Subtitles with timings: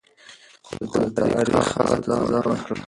[0.91, 2.77] خو تاریخ هغه ته سزا ورکړه.